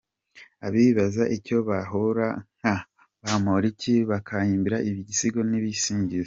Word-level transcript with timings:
Abibaza 0.67 1.23
icyo 1.37 1.57
babahora, 1.67 2.27
nka 2.57 2.75
Bamporiki, 3.23 3.93
bakamuhimbira 4.09 4.77
ibisigo 4.89 5.39
n’ibisingizo. 5.49 6.19